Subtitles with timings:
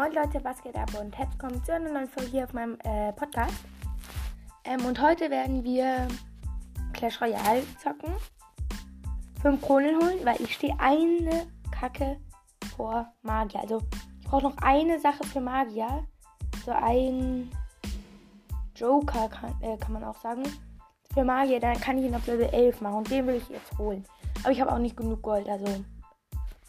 [0.00, 2.78] Moin Leute, was geht ab und herzlich willkommen zu einer neuen Folge hier auf meinem
[2.84, 3.52] äh, Podcast.
[4.64, 6.08] Ähm, und heute werden wir
[6.94, 8.10] Clash Royale zocken.
[9.42, 12.16] Fünf Kronen holen, weil ich stehe eine Kacke
[12.74, 13.60] vor Magier.
[13.60, 13.82] Also
[14.22, 16.06] ich brauche noch eine Sache für Magier.
[16.64, 17.50] So ein
[18.74, 20.44] Joker kann, äh, kann man auch sagen.
[21.12, 22.96] Für Magier, dann kann ich ihn auf Level 11 machen.
[22.96, 24.06] Und den will ich jetzt holen.
[24.44, 25.66] Aber ich habe auch nicht genug Gold, also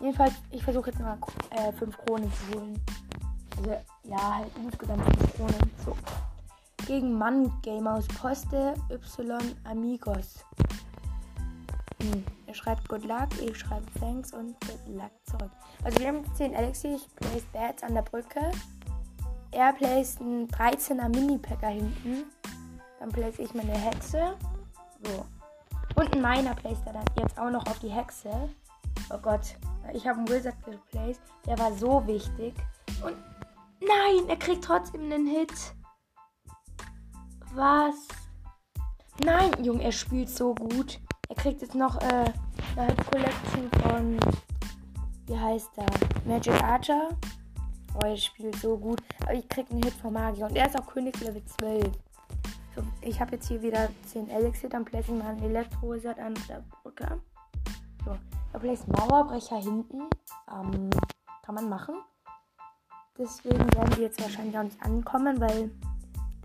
[0.00, 1.18] Jedenfalls, ich versuche jetzt mal
[1.78, 2.80] 5 äh, Kronen zu holen.
[3.58, 3.70] Also,
[4.04, 5.70] ja, halt insgesamt 5 Kronen.
[5.84, 5.96] So.
[6.86, 10.44] Gegen Mann Gamer aus Poste Y Amigos.
[12.02, 12.24] Hm.
[12.46, 15.50] Er schreibt Good Luck, ich schreibe Thanks und Good Luck zurück.
[15.84, 18.50] Also wir haben 10 Alexi, ich place Bats an der Brücke.
[19.52, 22.24] Er placed einen 13er Mini-Packer hinten.
[22.98, 24.36] Dann place ich meine Hexe.
[25.04, 25.26] So.
[25.94, 28.30] Und ein Miner placed er dann jetzt auch noch auf die Hexe.
[29.12, 29.56] Oh Gott,
[29.92, 31.20] ich habe einen Wizard geplaced.
[31.44, 32.54] Der war so wichtig.
[33.04, 33.16] Und
[33.80, 35.52] nein, er kriegt trotzdem einen Hit.
[37.54, 38.06] Was?
[39.24, 41.00] Nein, Junge, er spielt so gut.
[41.28, 42.32] Er kriegt jetzt noch äh,
[42.76, 44.20] eine Hit Collection von.
[45.26, 45.86] Wie heißt er?
[46.24, 47.08] Magic Archer.
[47.94, 49.00] Oh, er spielt so gut.
[49.22, 50.46] Aber ich krieg einen Hit von Magier.
[50.46, 51.90] Und er ist auch König Level 12.
[52.76, 54.70] So, ich habe jetzt hier wieder 10 Elixir.
[54.70, 57.20] Dann place ich mal einen Elektro-Wizard an der Brücke.
[58.04, 58.16] So.
[58.58, 60.02] Vielleicht Mauerbrecher hinten.
[60.52, 60.90] Ähm,
[61.42, 61.96] kann man machen.
[63.18, 65.70] Deswegen werden die jetzt wahrscheinlich auch nicht ankommen, weil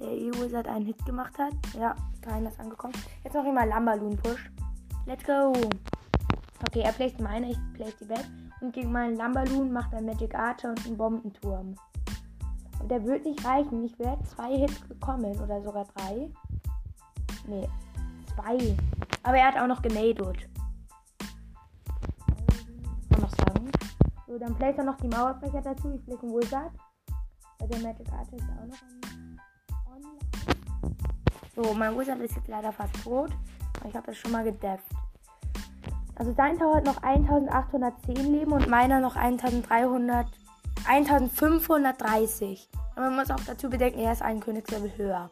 [0.00, 1.52] der E-Wizard einen Hit gemacht hat.
[1.78, 2.94] Ja, keiner ist angekommen.
[3.22, 4.50] Jetzt noch immer Lamballoon Push.
[5.06, 5.52] Let's go.
[6.66, 8.24] Okay, er placed meine, ich place die weg.
[8.60, 11.76] Und gegen meinen Lamballoon macht er Magic Archer und einen Bombenturm.
[12.80, 13.84] Und der wird nicht reichen.
[13.84, 16.30] Ich werde zwei Hits bekommen oder sogar drei.
[17.46, 17.68] Nee,
[18.34, 18.76] zwei.
[19.22, 20.48] Aber er hat auch noch genadelt.
[24.34, 25.94] So, dann place er noch die Mauerbrecher dazu.
[25.94, 26.72] Ich fliege einen Wizard.
[27.60, 30.18] Weil der Magic Artist auch noch online.
[31.54, 33.30] So, mein Wizard ist jetzt leider fast tot.
[33.78, 34.90] Aber ich habe das schon mal gedefft.
[36.16, 40.26] Also sein Tower hat noch 1810 Leben und meiner noch 1300,
[40.84, 42.68] 1530.
[42.96, 45.30] Aber man muss auch dazu bedenken, er ist ein Königslevel höher.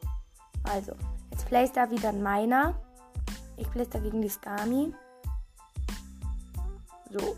[0.73, 0.93] Also,
[1.33, 2.77] jetzt place da wieder ein Miner.
[3.57, 4.95] Ich place dagegen die Skami.
[7.11, 7.37] So,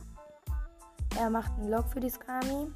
[1.19, 2.73] er macht einen Log für die Skami.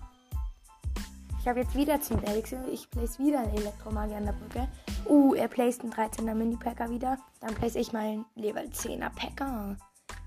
[1.41, 2.66] Ich habe jetzt wieder 10 Elixir.
[2.71, 4.69] Ich place wieder einen Elektromagier an der Brücke.
[5.06, 7.19] Uh, er placed einen 13er Mini-Packer wieder.
[7.41, 9.77] Dann place ich meinen Level 10er Packer.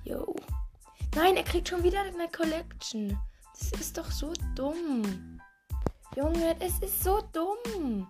[0.04, 0.36] Yo.
[1.16, 3.18] Nein, er kriegt schon wieder eine Collection.
[3.54, 5.40] Das ist doch so dumm.
[6.16, 8.08] Junge, es ist so dumm.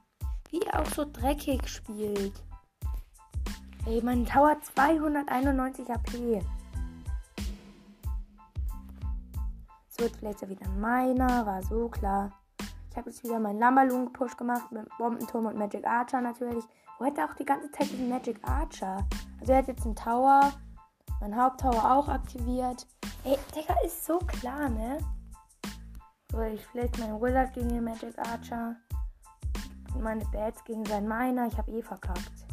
[0.50, 2.44] Wie er auch so dreckig spielt.
[3.86, 6.44] Ey, mein Tower 291 AP.
[10.00, 12.32] Wird vielleicht wieder meiner, war so klar.
[12.90, 16.64] Ich habe jetzt wieder meinen Lamballoon Push gemacht mit Bombenturm und Magic Archer natürlich.
[17.00, 19.06] Wo hätte auch die ganze Zeit diesen Magic Archer?
[19.40, 20.52] Also er hat jetzt einen Tower,
[21.20, 22.86] mein Haupttower auch aktiviert.
[23.24, 24.98] Ey, Digga, ist so klar, ne?
[26.32, 28.76] So, ich vielleicht meinen Wizard gegen den Magic Archer.
[30.00, 31.48] Meine Bats gegen seinen Miner.
[31.48, 32.46] Ich habe eh verkackt.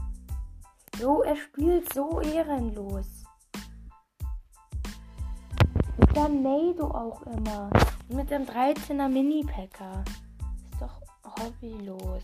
[0.99, 3.18] Jo, er spielt so ehrenlos
[6.15, 7.71] der Nado auch immer.
[8.09, 10.05] mit dem 13er Mini-Packer.
[10.73, 12.23] Ist doch hobbylos.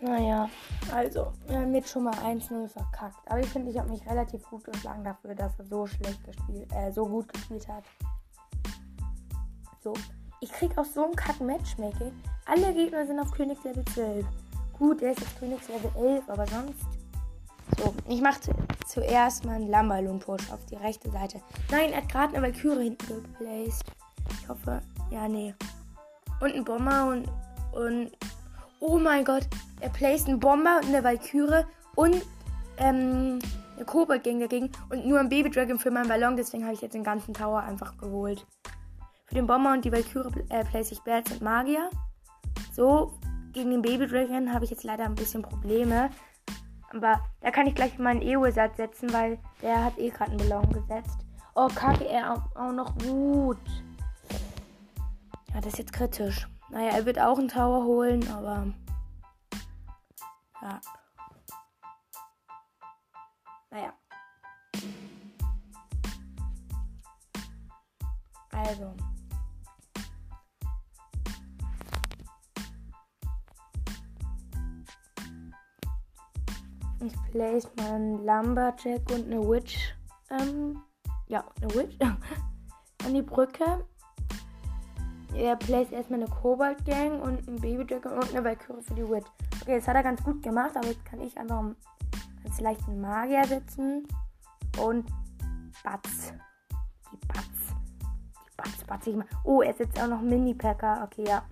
[0.00, 0.48] Naja,
[0.92, 3.18] also, wir haben jetzt schon mal 1-0 verkackt.
[3.26, 6.68] Aber ich finde, ich habe mich relativ gut geschlagen dafür, dass er so schlecht gespielt,
[6.72, 7.84] äh, so gut gespielt hat.
[9.80, 9.94] So,
[10.40, 12.12] ich krieg auch so ein Kack-Matchmaking.
[12.46, 14.26] Alle Gegner sind auf Königslevel 12.
[14.76, 16.84] Gut, er ist jetzt Königslevel 11, aber sonst
[17.82, 18.40] so, ich mache
[18.86, 21.40] zuerst mal einen Lamballoon-Push auf die rechte Seite.
[21.70, 23.84] Nein, er hat gerade eine Valkyrie hinten geplaced.
[24.30, 25.54] Ich hoffe, ja, nee.
[26.40, 27.28] Und ein Bomber und,
[27.72, 28.12] und
[28.80, 29.46] oh mein Gott,
[29.80, 31.64] er placed einen Bomber und eine Valkyrie
[31.96, 32.22] und
[32.78, 33.38] ähm,
[33.76, 36.36] eine Kobold ging dagegen und nur ein Baby Dragon für meinen Ballon.
[36.36, 38.46] Deswegen habe ich jetzt den ganzen Tower einfach geholt.
[39.26, 41.90] Für den Bomber und die Valkyrie äh, place ich Bats und Magier.
[42.72, 43.12] So,
[43.52, 46.10] gegen den Baby Dragon habe ich jetzt leider ein bisschen Probleme.
[46.94, 50.70] Aber da kann ich gleich meinen E-Wizard setzen, weil der hat eh gerade einen Ballon
[50.72, 51.18] gesetzt.
[51.54, 53.58] Oh, kacke, er auch, noch Wut.
[55.54, 56.48] Ja, das ist jetzt kritisch.
[56.70, 58.72] Naja, er wird auch einen Tower holen, aber.
[60.62, 60.80] Ja.
[63.70, 63.92] Naja.
[68.50, 69.11] Also.
[77.04, 79.94] Ich place mal einen Lumberjack und eine Witch.
[80.30, 80.80] Ähm,
[81.26, 81.98] ja, eine Witch.
[83.04, 83.84] an die Brücke.
[85.34, 89.08] er placed erstmal eine Cobalt Gang und ein Baby Dragon und eine Valkyrie für die
[89.08, 89.26] Witch.
[89.60, 91.76] Okay, das hat er ganz gut gemacht, aber jetzt kann ich einfach einen
[92.44, 94.06] ganz leichten Magier setzen
[94.80, 95.10] und
[95.82, 96.32] Batz.
[97.12, 97.74] Die Batz.
[98.46, 99.06] Die Batz, Batz.
[99.06, 99.26] Ich mal.
[99.44, 101.02] Oh, er setzt auch noch Mini-Packer.
[101.04, 101.42] Okay, ja.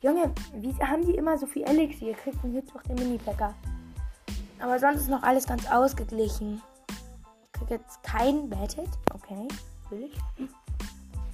[0.00, 2.14] Junge, wie haben die immer so viel Elixier?
[2.14, 3.54] Kriegt man jetzt noch den Mini-Packer.
[4.62, 6.62] Aber sonst ist noch alles ganz ausgeglichen.
[7.44, 8.88] Ich krieg jetzt keinen Bad-Hit.
[9.12, 9.48] Okay,
[9.90, 10.48] will ich.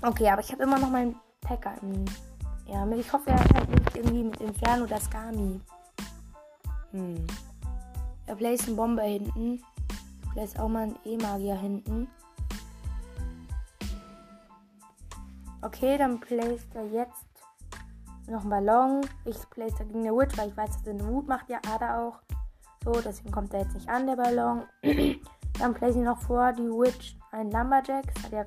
[0.02, 2.04] Okay, aber ich habe immer noch meinen Packer im
[2.69, 5.58] ja, ich hoffe, er hat halt nicht irgendwie mit Inferno oder Skami.
[6.90, 7.26] Hm.
[8.26, 9.62] Er placed einen Bomber hinten.
[10.32, 12.08] Vielleicht auch mal einen E-Magier hinten.
[15.62, 17.25] Okay, dann placed er jetzt
[18.26, 19.00] noch einen Ballon.
[19.25, 21.48] Ich place gegen eine Witch, weil ich weiß, dass er eine Wut macht.
[21.48, 22.20] Ja, er auch.
[22.88, 24.64] So, deswegen kommt er jetzt nicht an, der Ballon.
[25.58, 28.14] dann ich noch vor die Witch einen Lumberjack.
[28.14, 28.44] Das hat ja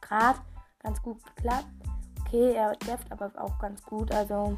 [0.00, 0.38] gerade
[0.82, 1.66] ganz gut geklappt
[2.32, 2.54] okay.
[2.54, 4.12] Er deft aber auch ganz gut.
[4.12, 4.56] Also,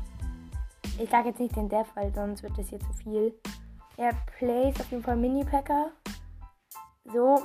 [0.98, 3.34] ich sage jetzt nicht den Def, weil sonst wird das hier zu viel.
[3.96, 5.90] Er plays auf jeden Fall Mini-Packer.
[7.04, 7.42] So,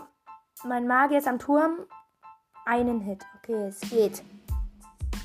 [0.65, 1.79] mein Magier ist am Turm.
[2.65, 3.25] Einen Hit.
[3.37, 4.23] Okay, es geht.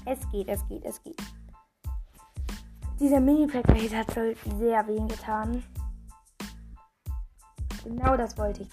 [0.07, 1.23] Es geht, es geht, es geht.
[3.01, 4.21] Dieser Mini-Packer-Hit hat so
[4.59, 5.63] sehr weh getan.
[7.85, 8.69] Genau das wollte ich.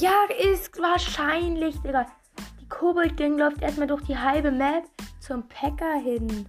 [0.00, 0.12] Ja,
[0.54, 2.06] ist wahrscheinlich, Digga.
[2.60, 4.84] Die Kobold-Gang läuft erstmal durch die halbe Map
[5.20, 6.46] zum Packer hin.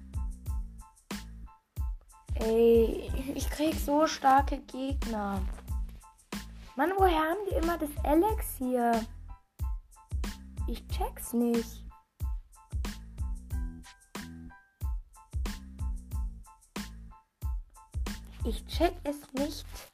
[2.36, 5.42] Ey, ich krieg so starke Gegner.
[6.75, 9.06] Mann, woher haben die immer das Elixier?
[10.68, 11.86] Ich check's nicht.
[18.44, 19.91] Ich check es nicht.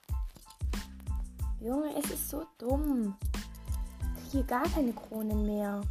[1.59, 3.15] Junge, es ist so dumm.
[4.17, 5.81] Ich kriege gar keine Kronen mehr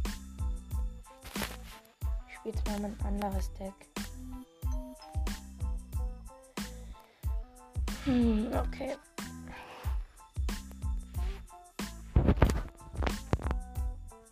[2.47, 3.73] jetzt mal ein anderes Deck.
[8.05, 8.95] Hm, okay.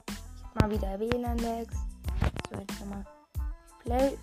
[0.08, 1.76] Ich mal wieder WLAN-Decks.
[2.50, 3.06] So, jetzt nochmal.
[3.84, 4.18] Play.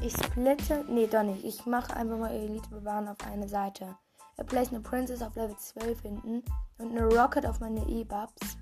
[0.00, 0.84] Ich splitte.
[0.88, 1.44] Nee, doch nicht.
[1.44, 3.96] Ich mache einfach mal Elite bewahren auf eine Seite.
[4.36, 6.42] Er place eine Princess auf Level 12 hinten
[6.78, 8.58] und eine Rocket auf meine E-Bubs.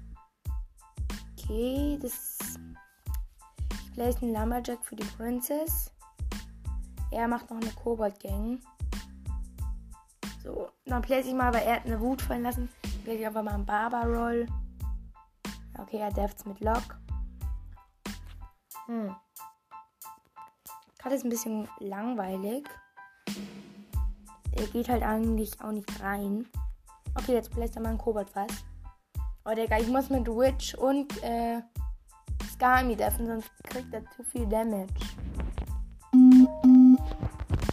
[1.33, 2.39] Okay, das
[3.95, 5.93] Place einen Lumberjack für die Princess.
[7.11, 8.61] Er macht noch eine Kobold-Gang.
[10.43, 12.69] So, dann place ich mal, weil er hat eine Wut fallen lassen.
[13.05, 14.47] Place ich einfach mal einen Barber-Roll.
[15.79, 16.99] Okay, er defts mit Lock.
[18.87, 19.15] Hm.
[20.99, 22.69] Gerade ist ein bisschen langweilig.
[24.63, 26.47] Er geht halt eigentlich auch nicht rein.
[27.17, 28.65] Okay, jetzt place er mal einen Kobold-Fass.
[29.45, 31.61] Oh, Digga, ich muss mit Witch und äh,
[32.53, 34.95] Skami deffen, sonst kriegt er zu viel Damage.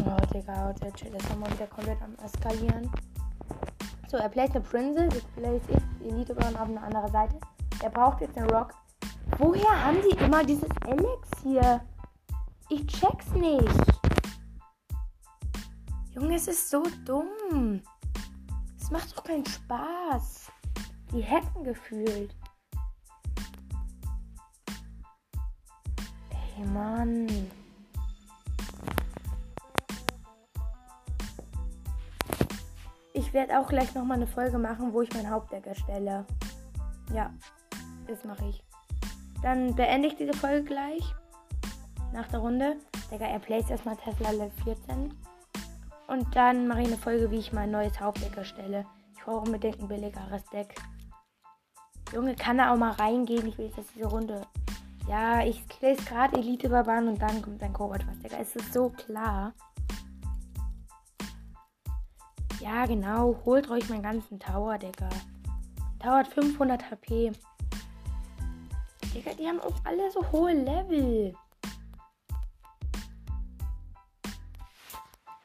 [0.03, 2.91] Oh, Digga, der Chat ist nochmal wieder komplett am Eskalieren.
[4.07, 7.39] So, er playt eine Princess, jetzt place ich Elite Brown auf eine andere Seite.
[7.83, 8.73] Er braucht jetzt einen Rock.
[9.37, 11.81] Woher haben die immer dieses Elixier?
[12.69, 13.98] Ich check's nicht.
[16.15, 17.81] Junge, es ist so dumm.
[18.79, 20.51] Es macht doch keinen Spaß.
[21.11, 22.35] Die hacken gefühlt.
[26.31, 27.27] Ey, Mann.
[33.13, 36.25] Ich werde auch gleich nochmal eine Folge machen, wo ich mein Hauptdeck erstelle.
[37.13, 37.31] Ja,
[38.07, 38.63] das mache ich.
[39.43, 41.13] Dann beende ich diese Folge gleich.
[42.11, 42.77] Nach der Runde.
[43.11, 45.13] Digga, er plays erstmal Tesla Level 14.
[46.09, 48.85] Und dann mache ich eine Folge, wie ich mein neues Hauptdeck erstelle.
[49.15, 50.75] Ich brauche unbedingt ein billigeres Deck.
[52.13, 53.47] Junge, kann da auch mal reingehen?
[53.47, 54.47] Ich will jetzt, diese Runde
[55.09, 58.37] ja, ich lese gerade Elite Barbaren und dann kommt ein Kobold was, Digga.
[58.37, 59.53] Es ist so klar.
[62.59, 63.35] Ja, genau.
[63.43, 65.09] Holt euch meinen ganzen Tower, Digga.
[65.99, 67.31] Tower hat 500 HP.
[69.15, 71.33] Digga, die haben auch alle so hohe Level.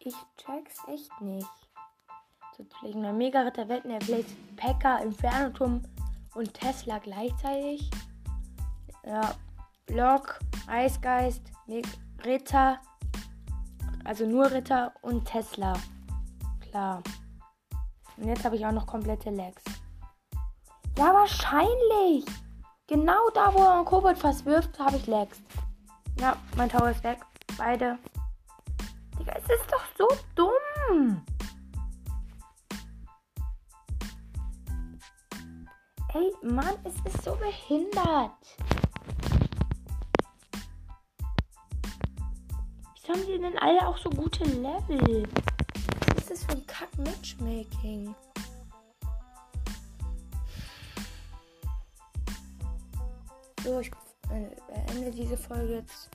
[0.00, 1.46] Ich check's echt nicht.
[2.56, 5.82] So, vielleicht mal Mega-Ritter wetten, er bläst Packer, Infernoturm
[6.34, 7.90] und Tesla gleichzeitig.
[9.04, 9.34] Ja,
[9.86, 11.42] Block, Eisgeist,
[12.24, 12.78] Ritter,
[14.04, 15.74] also nur Ritter und Tesla.
[16.60, 17.02] Klar.
[18.16, 19.62] Und jetzt habe ich auch noch komplette Lags.
[20.96, 22.24] Ja, wahrscheinlich.
[22.86, 25.40] Genau da, wo er ein Kobold fast wirft, habe ich Lags.
[26.20, 27.18] Ja, mein Tower ist weg.
[27.58, 27.98] Beide.
[29.18, 31.24] Digga, es ist doch so dumm.
[36.14, 38.30] Ey, Mann, es ist so behindert.
[42.94, 45.28] Wieso haben die denn alle auch so gute Level?
[46.06, 48.14] Was ist das für ein Kack-Matchmaking?
[53.64, 53.90] So, ich
[54.28, 56.10] beende diese Folge jetzt.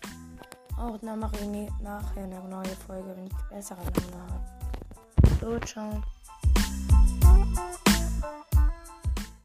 [1.01, 5.59] Dann mache ich nachher eine neue Folge, wenn ich bessere Laune habe.
[5.59, 6.01] So, ciao.